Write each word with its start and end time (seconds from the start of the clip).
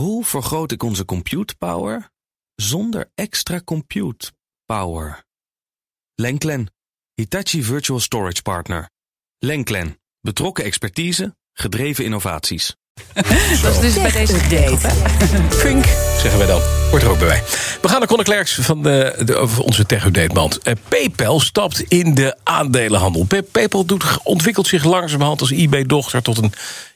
Hoe 0.00 0.24
vergroot 0.24 0.72
ik 0.72 0.82
onze 0.82 1.04
compute 1.04 1.54
power 1.56 2.10
zonder 2.54 3.10
extra 3.14 3.60
compute 3.64 4.32
power? 4.64 5.24
Lenklen, 6.14 6.72
Hitachi 7.14 7.62
Virtual 7.62 8.00
Storage 8.00 8.42
Partner. 8.42 8.90
Lenklen, 9.38 10.00
betrokken 10.20 10.64
expertise, 10.64 11.36
gedreven 11.52 12.04
innovaties. 12.04 12.76
Dat 13.62 13.72
is 13.72 13.80
dus 13.80 13.94
bij 13.94 14.10
deze 14.10 14.34
update. 14.34 14.88
Fink, 15.56 15.84
zeggen 16.22 16.38
wij 16.38 16.46
dan. 16.46 16.60
Wordt 16.90 17.04
er 17.04 17.10
ook 17.10 17.18
bij 17.18 17.28
wij. 17.28 17.42
We 17.82 17.88
gaan 17.88 17.98
naar 17.98 18.08
Conor 18.08 18.24
Klerks 18.24 18.54
van 18.54 18.82
de, 18.82 19.58
onze 19.62 19.86
tech-update-band. 19.86 20.58
Eh, 20.58 20.74
PayPal 20.88 21.40
stapt 21.40 21.80
in 21.80 22.14
de 22.14 22.36
aandelenhandel. 22.44 23.24
Pa- 23.24 23.42
PayPal 23.52 23.84
doet, 23.84 24.04
ontwikkelt 24.22 24.66
zich 24.66 24.84
langzamerhand 24.84 25.40
als 25.40 25.50
eBay-dochter... 25.50 26.22
tot 26.22 26.38
een, 26.38 26.52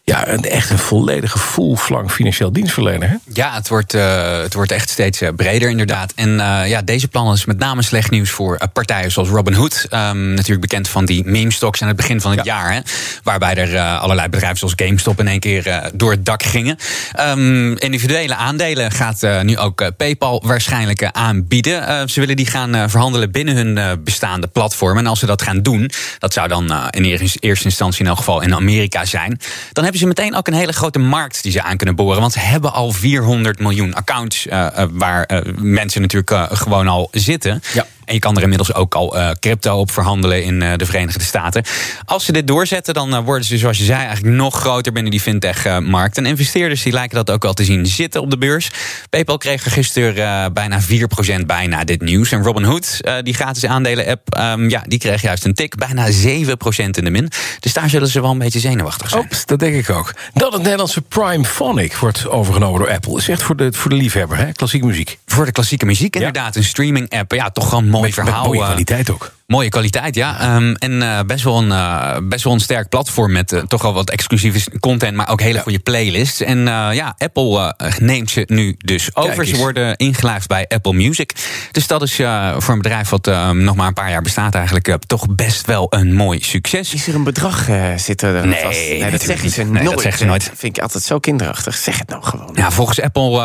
ja, 0.06 0.28
een 0.28 0.42
echt 0.42 0.70
een 0.70 0.78
volledige 0.78 1.38
full-flank 1.38 2.10
financieel 2.10 2.52
dienstverlener. 2.52 3.08
Hè? 3.08 3.16
Ja, 3.32 3.54
het 3.54 3.68
wordt, 3.68 3.94
eh, 3.94 4.38
het 4.38 4.54
wordt 4.54 4.72
echt 4.72 4.90
steeds 4.90 5.20
eh, 5.20 5.28
breder 5.36 5.70
inderdaad. 5.70 6.12
En 6.14 6.40
eh, 6.40 6.68
ja, 6.68 6.82
deze 6.82 7.08
plannen 7.08 7.34
is 7.34 7.44
met 7.44 7.58
name 7.58 7.82
slecht 7.82 8.10
nieuws 8.10 8.30
voor 8.30 8.58
partijen 8.72 9.10
zoals 9.10 9.28
Robinhood. 9.28 9.86
Ehm 9.90 10.34
natuurlijk 10.34 10.60
bekend 10.60 10.88
van 10.88 11.04
die 11.04 11.24
meme-stocks 11.24 11.82
aan 11.82 11.88
het 11.88 11.96
begin 11.96 12.20
van 12.20 12.30
het 12.30 12.44
jaar. 12.44 12.72
Hè, 12.72 12.80
waarbij 13.22 13.54
er 13.54 13.98
allerlei 13.98 14.28
bedrijven 14.28 14.58
zoals 14.58 14.74
GameStop 14.76 15.20
in 15.20 15.28
één 15.28 15.40
keer 15.40 15.90
door 15.94 16.10
het 16.10 16.24
dak 16.24 16.42
gingen. 16.42 16.76
Ehm, 17.12 17.72
individuele 17.72 18.34
aandelen 18.34 18.90
gaat 18.90 19.42
nu 19.42 19.58
ook 19.58 19.90
PayPal 19.96 20.42
waarschijnlijk 20.46 21.04
aanbieden. 21.04 22.08
Ze 22.10 22.20
willen 22.20 22.36
die 22.36 22.46
gaan 22.46 22.90
verhandelen 22.90 23.30
binnen 23.30 23.56
hun 23.56 24.02
bestaande 24.04 24.46
platform. 24.46 24.98
En 24.98 25.06
als 25.06 25.18
ze 25.18 25.26
dat 25.26 25.42
gaan 25.42 25.62
doen, 25.62 25.90
dat 26.18 26.32
zou 26.32 26.48
dan 26.48 26.90
in 26.90 27.04
eerste 27.04 27.38
eerste 27.38 27.64
instantie 27.64 28.00
in 28.00 28.06
elk 28.06 28.18
geval 28.18 28.40
in 28.40 28.54
Amerika 28.54 29.04
zijn. 29.04 29.38
Dan 29.72 29.84
hebben 29.84 29.93
ze 29.98 30.06
meteen 30.06 30.34
ook 30.34 30.46
een 30.46 30.54
hele 30.54 30.72
grote 30.72 30.98
markt 30.98 31.42
die 31.42 31.52
ze 31.52 31.62
aan 31.62 31.76
kunnen 31.76 31.96
boren. 31.96 32.20
Want 32.20 32.32
ze 32.32 32.38
hebben 32.38 32.72
al 32.72 32.92
400 32.92 33.58
miljoen 33.58 33.94
accounts 33.94 34.46
eh, 34.46 34.66
eh, 34.66 34.88
waar 34.92 35.24
eh, 35.24 35.52
mensen 35.56 36.00
natuurlijk 36.00 36.48
gewoon 36.52 36.88
al 36.88 37.08
zitten. 37.12 37.62
Ja. 37.72 37.86
En 38.04 38.14
je 38.14 38.20
kan 38.20 38.36
er 38.36 38.42
inmiddels 38.42 38.74
ook 38.74 38.94
al 38.94 39.18
eh, 39.18 39.30
crypto 39.40 39.78
op 39.78 39.90
verhandelen 39.90 40.44
in 40.44 40.62
eh, 40.62 40.72
de 40.76 40.86
Verenigde 40.86 41.24
Staten. 41.24 41.64
Als 42.04 42.24
ze 42.24 42.32
dit 42.32 42.46
doorzetten, 42.46 42.94
dan 42.94 43.14
eh, 43.14 43.24
worden 43.24 43.44
ze, 43.44 43.58
zoals 43.58 43.78
je 43.78 43.84
zei, 43.84 44.04
eigenlijk 44.04 44.36
nog 44.36 44.60
groter 44.60 44.92
binnen 44.92 45.10
die 45.10 45.20
fintech-markt. 45.20 46.16
En 46.16 46.26
investeerders 46.26 46.82
die 46.82 46.92
lijken 46.92 47.16
dat 47.16 47.30
ook 47.30 47.42
wel 47.42 47.54
te 47.54 47.64
zien 47.64 47.86
zitten 47.86 48.20
op 48.20 48.30
de 48.30 48.38
beurs. 48.38 48.70
PayPal 49.10 49.38
kreeg 49.38 49.64
er 49.64 49.70
gisteren 49.70 50.52
bijna 50.52 50.80
4% 50.82 51.46
bij 51.46 51.66
na 51.66 51.84
dit 51.84 52.00
nieuws. 52.00 52.32
En 52.32 52.42
Robinhood, 52.42 53.00
die 53.22 53.34
gratis 53.34 53.66
aandelen-app, 53.66 54.34
ehm, 54.34 54.68
ja, 54.68 54.84
die 54.86 54.98
kreeg 54.98 55.22
juist 55.22 55.44
een 55.44 55.54
tik. 55.54 55.76
Bijna 55.76 56.10
7% 56.10 56.96
in 56.96 57.04
de 57.04 57.10
min. 57.10 57.30
Dus 57.60 57.72
daar 57.72 57.90
zullen 57.90 58.08
ze 58.08 58.20
wel 58.20 58.30
een 58.30 58.38
beetje 58.38 58.60
zenuwachtig 58.60 59.08
zijn. 59.08 59.22
Ops, 59.22 59.46
dat 59.46 59.58
denk 59.58 59.74
ik 59.74 59.90
ook. 59.90 60.14
Dat 60.32 60.52
het 60.52 60.62
Nederlandse 60.62 61.00
Prime 61.00 61.44
Phonic 61.44 61.96
wordt 61.96 62.28
overgenomen 62.28 62.80
door 62.80 62.90
Apple. 62.90 63.16
Is 63.16 63.28
echt 63.28 63.42
voor 63.42 63.56
de, 63.56 63.72
voor 63.72 63.90
de 63.90 63.96
liefhebber, 63.96 64.36
hè? 64.36 64.52
klassieke 64.52 64.86
muziek. 64.86 65.18
Voor 65.26 65.44
de 65.44 65.52
klassieke 65.52 65.86
muziek 65.86 66.16
inderdaad. 66.16 66.56
Een 66.56 66.64
streaming-app. 66.64 67.32
Ja, 67.32 67.50
toch 67.50 67.68
gewoon 67.68 67.88
mooi 67.94 68.06
Met- 68.08 68.16
met 68.16 68.24
verhaal. 68.26 68.44
mooie 68.46 68.60
eh, 68.60 68.66
kwaliteit 68.66 69.10
ook. 69.10 69.32
Mooie 69.46 69.68
kwaliteit, 69.68 70.14
ja. 70.14 70.40
Ehm, 70.40 70.74
en 70.74 71.02
eh, 71.02 71.20
best, 71.26 71.44
wel 71.44 71.58
een, 71.58 71.72
eh, 71.72 72.16
best 72.22 72.44
wel 72.44 72.52
een 72.52 72.60
sterk 72.60 72.88
platform 72.88 73.32
met 73.32 73.52
eh, 73.52 73.60
toch 73.60 73.82
wel 73.82 73.94
wat 73.94 74.10
exclusieve 74.10 74.78
content, 74.80 75.16
maar 75.16 75.28
ook 75.28 75.40
hele 75.40 75.58
goede 75.58 75.78
playlists. 75.78 76.40
En 76.40 76.58
ja, 76.92 77.14
Apple 77.18 77.74
neemt 77.98 78.30
ze 78.30 78.44
nu 78.46 78.74
dus 78.78 79.16
over. 79.16 79.46
Ze 79.46 79.56
worden 79.56 79.96
ingelijfd 79.96 80.48
bij 80.48 80.66
Apple 80.68 80.92
Music. 80.92 81.32
Dus 81.72 81.86
dat 81.86 82.02
is 82.02 82.14
voor 82.58 82.74
een 82.74 82.82
bedrijf 82.82 83.08
wat 83.08 83.26
nog 83.52 83.76
maar 83.76 83.86
een 83.86 83.94
paar 83.94 84.10
jaar 84.10 84.22
bestaat 84.22 84.54
eigenlijk 84.54 84.96
toch 85.06 85.26
best 85.28 85.66
wel 85.66 85.86
een 85.90 86.14
mooi 86.14 86.42
succes. 86.42 86.94
Is 86.94 87.06
er 87.06 87.14
een 87.14 87.24
bedrag 87.24 87.68
zitten 87.96 88.34
er 88.34 88.46
Nee, 88.46 88.62
vast? 88.62 88.78
Nee, 88.78 89.10
dat 89.10 89.22
zeggen 89.22 89.50
ze. 89.50 89.62
Nee, 89.62 89.72
dat 89.72 89.82
nooit. 89.82 90.00
zeggen 90.00 90.18
ze 90.18 90.24
nooit. 90.26 90.50
Vind 90.54 90.76
ik 90.76 90.82
altijd 90.82 91.04
zo 91.04 91.18
kinderachtig. 91.18 91.76
Zeg 91.76 91.98
het 91.98 92.08
nou 92.08 92.22
gewoon. 92.22 92.50
Ja, 92.54 92.70
volgens 92.70 93.00
Apple 93.00 93.36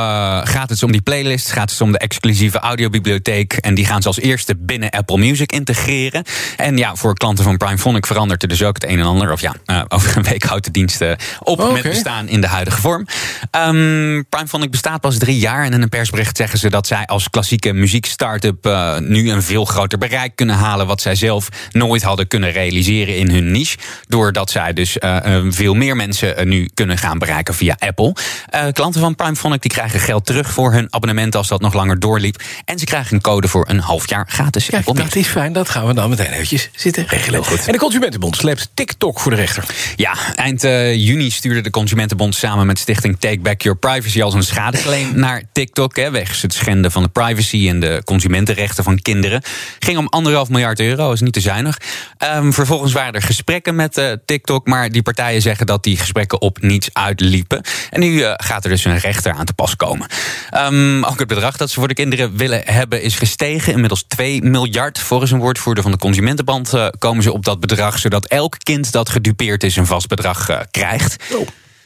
gaat 0.44 0.70
het 0.70 0.84
om 0.84 0.92
die 0.92 1.02
playlist, 1.02 1.52
gaat 1.52 1.72
het 1.72 1.82
om 1.82 1.92
de 1.92 1.98
exclusieve 1.98 2.60
audiobibliotheek. 2.60 3.54
En 3.54 3.74
die 3.74 3.86
gaan 3.86 4.02
ze 4.02 4.08
als 4.08 4.20
eerste 4.20 4.56
binnen 4.58 4.90
Apple 4.90 5.18
Music 5.18 5.52
integreren. 5.52 5.89
En 6.58 6.78
ja, 6.78 6.96
voor 6.96 7.14
klanten 7.14 7.44
van 7.44 7.58
Prime 7.58 7.78
Phonic 7.78 8.06
verandert 8.06 8.42
er 8.42 8.48
dus 8.48 8.64
ook 8.64 8.74
het 8.74 8.84
een 8.84 9.00
en 9.00 9.06
ander. 9.06 9.32
Of 9.32 9.42
ja, 9.42 9.54
eh, 9.66 9.82
over 9.88 10.18
een 10.18 10.24
week 10.24 10.44
houdt 10.44 10.66
de 10.66 10.72
dienst 10.72 11.02
eh, 11.02 11.12
op 11.40 11.72
met 11.72 11.84
bestaan 11.84 12.28
in 12.28 12.42
de 12.42 12.48
huidige 12.48 12.82
vorm. 12.82 13.08
Ehm 13.52 14.22
Prime 14.30 14.48
Phonic 14.48 14.72
bestaat 14.72 15.02
pas 15.02 15.18
drie 15.18 15.40
jaar. 15.40 15.64
En 15.64 15.74
in 15.74 15.82
een 15.82 15.90
persbericht 15.90 16.38
zeggen 16.38 16.60
ze 16.60 16.70
dat 16.70 16.88
zij 16.88 17.06
als 17.06 17.30
klassieke 17.30 17.74
muziek-startup 17.74 18.66
eh, 18.66 18.98
nu 18.98 19.32
een 19.32 19.44
veel 19.44 19.66
groter 19.66 19.98
bereik 19.98 20.36
kunnen 20.36 20.56
halen. 20.56 20.88
Wat 20.88 21.02
zij 21.02 21.16
zelf 21.16 21.50
nooit 21.72 22.02
hadden 22.02 22.28
kunnen 22.28 22.52
realiseren 22.52 23.18
in 23.18 23.30
hun 23.32 23.52
niche. 23.52 23.78
Doordat 24.08 24.50
zij 24.50 24.74
dus 24.74 24.98
veel 25.50 25.74
meer 25.74 25.96
mensen 25.96 26.48
nu 26.48 26.70
kunnen 26.74 26.98
gaan 26.98 27.18
bereiken 27.18 27.54
via 27.54 27.76
Apple. 27.80 28.16
Klanten 28.72 29.02
van 29.02 29.16
Prime 29.16 29.36
Phonic 29.36 29.62
die 29.62 29.72
krijgen 29.72 30.00
geld 30.00 30.26
terug 30.26 30.52
voor 30.52 30.72
hun 30.72 30.94
abonnement 30.94 31.36
als 31.36 31.48
dat 31.48 31.62
nog 31.62 31.74
langer 31.74 32.00
doorliep. 32.00 32.42
En 32.66 32.80
ze 32.80 32.86
krijgen 32.86 33.16
een 33.16 33.22
code 33.22 33.48
voor 33.48 33.66
een 33.70 33.80
half 33.80 34.10
jaar 34.10 34.26
gratis. 34.30 34.72
Apple 34.72 34.94
dat 34.94 35.16
is 35.16 35.28
fijn. 35.28 35.54
Dat 35.54 35.70
gaan 35.80 35.88
we 35.88 35.94
dan 35.94 36.10
meteen 36.10 36.32
eventjes 36.32 36.70
zitten 36.76 37.08
regelen. 37.08 37.46
Goed. 37.46 37.66
En 37.66 37.72
de 37.72 37.78
Consumentenbond 37.78 38.36
sleept 38.36 38.70
TikTok 38.74 39.20
voor 39.20 39.32
de 39.32 39.38
rechter. 39.38 39.64
Ja, 39.96 40.14
eind 40.36 40.64
eh, 40.64 40.96
juni 40.96 41.30
stuurde 41.30 41.62
de 41.62 41.70
Consumentenbond 41.70 42.36
samen 42.36 42.66
met 42.66 42.80
stichting 42.80 43.20
Take 43.20 43.40
Back 43.40 43.62
Your 43.62 43.80
Privacy 43.80 44.22
als 44.22 44.34
een 44.34 44.44
schadeclaim 44.44 45.16
naar 45.20 45.44
TikTok. 45.52 45.96
Hè, 45.96 46.12
wegens 46.12 46.42
het 46.42 46.54
schenden 46.54 46.92
van 46.92 47.04
de 47.04 47.10
privacy 47.10 47.70
en 47.70 47.80
de 47.80 48.02
consumentenrechten 48.06 48.84
van 48.84 49.02
kinderen. 49.02 49.42
Ging 49.80 49.98
om 49.98 50.08
anderhalf 50.08 50.50
miljard 50.50 50.80
euro, 50.80 51.12
is 51.12 51.22
niet 51.22 51.34
te 51.34 51.40
zuinig. 51.40 51.78
Ehm, 52.18 52.52
vervolgens 52.52 52.94
waren 52.94 53.14
er 53.14 53.22
gesprekken 53.22 53.76
met 53.76 53.98
eh, 53.98 54.12
TikTok, 54.26 54.68
maar 54.68 54.90
die 54.90 55.02
partijen 55.02 55.42
zeggen 55.42 55.66
dat 55.66 55.84
die 55.84 55.98
gesprekken 55.98 56.42
op 56.42 56.62
niets 56.62 56.90
uitliepen. 56.94 57.62
En 57.90 58.00
nu 58.00 58.22
eh, 58.22 58.34
gaat 58.36 58.64
er 58.64 58.70
dus 58.70 58.86
een 58.86 58.98
rechter 58.98 59.34
aan 59.34 59.46
te 59.46 59.54
pas 59.54 59.76
komen. 59.76 60.08
Ehm, 60.50 61.04
ook 61.04 61.20
het 61.20 61.28
bedrag 61.28 61.58
dat 61.58 61.70
ze 61.70 61.80
voor 61.80 61.88
de 61.88 61.94
kinderen 61.94 62.38
willen 62.38 62.62
hebben 62.66 63.02
is 63.02 63.16
gestegen. 63.16 63.74
Inmiddels 63.74 64.04
2 64.08 64.44
miljard. 64.44 65.00
Volgens 65.00 65.32
een 65.32 65.40
woordvoerder 65.70 65.84
van 65.84 65.92
de 65.92 65.98
Consumentenband 65.98 66.74
eh, 66.74 66.88
komen 67.00 67.24
ze 67.24 67.34
op 67.34 67.46
dat 67.46 67.60
bedrag, 67.60 68.00
zodat 68.00 68.26
elk 68.26 68.56
kind 68.58 68.92
dat 68.92 69.10
gedupeerd 69.10 69.64
is 69.64 69.76
een 69.76 69.86
vast 69.86 70.08
bedrag 70.08 70.50
eh, 70.50 70.60
krijgt. 70.72 71.24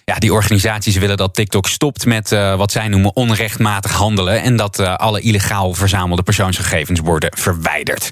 Ja, 0.05 0.15
die 0.15 0.33
organisaties 0.33 0.97
willen 0.97 1.17
dat 1.17 1.35
TikTok 1.35 1.67
stopt 1.67 2.05
met 2.05 2.31
eh, 2.31 2.55
wat 2.55 2.71
zij 2.71 2.87
noemen 2.87 3.15
onrechtmatig 3.15 3.91
handelen. 3.91 4.41
En 4.41 4.55
dat 4.55 4.79
alle 4.79 5.21
illegaal 5.21 5.73
verzamelde 5.73 6.23
persoonsgegevens 6.23 6.99
worden 6.99 7.29
verwijderd. 7.37 8.09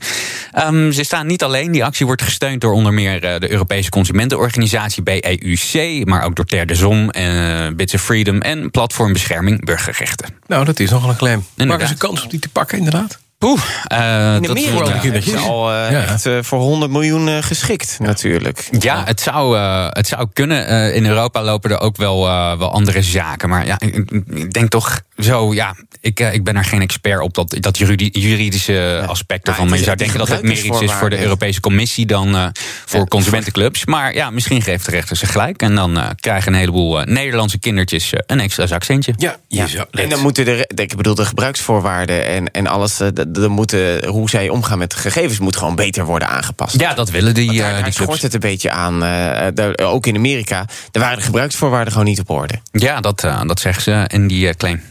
Ehm, 0.51 0.91
ze 0.91 1.03
staan 1.03 1.27
niet 1.27 1.43
alleen. 1.43 1.71
Die 1.71 1.83
actie 1.83 2.05
wordt 2.05 2.21
gesteund 2.21 2.61
door 2.61 2.73
onder 2.73 2.93
meer 2.93 3.21
de 3.39 3.51
Europese 3.51 3.89
Consumentenorganisatie 3.89 5.03
BEUC. 5.03 6.05
Maar 6.05 6.23
ook 6.23 6.35
door 6.35 6.45
Ter 6.45 6.65
de 6.65 7.07
eh, 7.11 7.75
Bits 7.75 7.93
of 7.93 8.01
Freedom 8.01 8.41
en 8.41 8.71
Platform 8.71 9.13
Bescherming 9.13 9.65
Burgerrechten. 9.65 10.35
Nou, 10.47 10.65
dat 10.65 10.79
is 10.79 10.89
nogal 10.89 11.09
een 11.09 11.15
claim. 11.15 11.37
Maar 11.37 11.47
Inderdaad. 11.55 11.85
is 11.85 11.91
een 11.91 11.97
kans 11.97 12.23
om 12.23 12.29
die 12.29 12.39
te 12.39 12.49
pakken, 12.49 12.77
inderdaad. 12.77 13.19
Poeh, 13.41 13.61
eh, 13.87 14.35
In 14.35 14.41
dat- 14.41 14.55
de 14.55 14.61
is 14.61 14.99
kindertjes. 15.01 15.43
al 15.43 15.71
eh, 15.73 15.91
Ja. 15.91 16.01
echt 16.03 16.25
eh, 16.25 16.37
voor 16.41 16.59
100 16.59 16.91
miljoen 16.91 17.43
geschikt, 17.43 17.97
natuurlijk. 17.99 18.67
Ja, 18.79 19.01
het 19.05 19.21
zou, 19.21 19.57
het 19.89 20.07
zou 20.07 20.27
kunnen. 20.33 20.93
In 20.93 21.05
Europa 21.05 21.43
lopen 21.43 21.71
er 21.71 21.79
ook 21.79 21.97
wel, 21.97 22.25
wel 22.57 22.71
andere 22.71 23.01
zaken. 23.01 23.49
Maar 23.49 23.65
ja, 23.65 23.79
ik 23.79 24.53
denk 24.53 24.69
toch 24.69 25.01
zo, 25.23 25.53
ja, 25.53 25.75
ik, 25.99 26.19
eh, 26.19 26.33
ik 26.33 26.43
ben 26.43 26.55
er 26.55 26.63
geen 26.65 26.81
expert 26.81 27.21
op 27.21 27.33
dat, 27.33 27.55
dat 27.59 27.77
juridi- 27.77 28.09
juridische 28.19 29.03
aspect 29.07 29.47
ervan. 29.47 29.61
het 29.61 29.69
Maar 29.69 29.79
je 29.79 29.85
zou 29.85 29.97
denken 29.97 30.17
dat 30.17 30.27
het 30.27 30.41
meer 30.43 30.63
iets 30.65 30.81
is 30.81 30.91
voor 30.91 31.09
de. 31.09 31.19
Europese 31.21 31.59
Commissie 31.59 32.05
dan 32.05 32.35
eh, 32.35 32.47
voor 32.85 32.99
Ja, 32.99 33.05
consumentenclubs. 33.05 33.85
Maar 33.85 34.13
ja, 34.13 34.29
misschien 34.29 34.61
geeft 34.61 34.85
de 34.85 34.91
rechter 34.91 35.15
zich 35.15 35.31
gelijk. 35.31 35.61
En 35.61 35.75
dan 35.75 35.97
eh, 35.97 36.09
krijgen 36.19 36.53
een 36.53 36.59
heleboel 36.59 36.99
Nederlandse 37.01 37.59
kindertjes 37.59 38.13
een 38.25 38.39
extra 38.39 38.67
zakcentje. 38.67 39.13
Ja, 39.17 39.67
zou- 39.67 39.87
En 39.91 40.09
dan 40.09 40.19
moeten 40.19 40.45
de, 40.45 40.69
ik 40.75 40.95
bedoel, 40.95 41.15
de 41.15 41.25
gebruiksvoorwaarden 41.25 42.25
en, 42.25 42.51
en 42.51 42.67
alles, 42.67 42.99
eh, 42.99 43.07
de, 43.13 43.31
de 43.31 43.47
moeten, 43.47 44.07
hoe 44.07 44.29
zij 44.29 44.49
omgaan 44.49 44.77
met 44.77 44.91
de 44.91 44.97
gegevens, 44.97 45.39
moet 45.39 45.55
gewoon 45.55 45.75
beter 45.75 46.05
worden 46.05 46.27
aangepast. 46.27 46.79
Ja, 46.79 46.93
dat 46.93 47.09
willen 47.09 47.33
die, 47.33 47.51
eh, 47.51 47.57
daar, 47.57 47.73
daar 47.73 47.83
die 47.83 47.93
schort 47.93 48.07
clubs. 48.07 48.21
het 48.21 48.33
een 48.33 48.39
beetje 48.39 48.71
aan. 48.71 49.03
eh, 49.03 49.47
daar- 49.53 49.77
ook 49.77 50.05
in 50.05 50.15
Amerika, 50.15 50.65
daar 50.91 51.03
waren 51.03 51.17
de 51.17 51.23
gebruiksvoorwaarden 51.23 51.91
gewoon 51.91 52.07
niet 52.07 52.19
op 52.19 52.29
orde. 52.29 52.53
Ja, 52.71 52.99
dat, 52.99 53.19
dat 53.45 53.59
zeggen 53.59 53.83
ze 53.83 54.03
in 54.07 54.27
die 54.27 54.55
claim. 54.55 54.81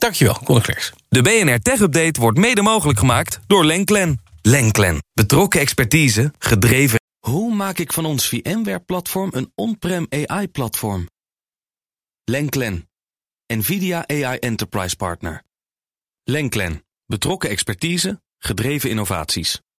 Dankjewel, 0.00 0.38
Conor 0.44 0.62
Klerks. 0.62 0.92
De 1.08 1.22
BNR 1.22 1.58
Tech 1.58 1.80
Update 1.80 2.20
wordt 2.20 2.38
mede 2.38 2.62
mogelijk 2.62 2.98
gemaakt 2.98 3.40
door 3.46 3.64
Lenklen. 3.64 4.20
Lenklen. 4.42 4.98
Betrokken 5.12 5.60
expertise, 5.60 6.32
gedreven. 6.38 6.98
Hoe 7.18 7.54
maak 7.54 7.78
ik 7.78 7.92
van 7.92 8.04
ons 8.04 8.28
VMware-platform 8.28 9.30
een 9.32 9.52
on-prem 9.54 10.06
AI-platform? 10.08 11.08
Lenklen. 12.24 12.88
NVIDIA 13.46 14.04
AI 14.06 14.38
Enterprise 14.38 14.96
Partner. 14.96 15.42
Lenklen. 16.24 16.84
Betrokken 17.06 17.50
expertise, 17.50 18.22
gedreven 18.38 18.90
innovaties. 18.90 19.60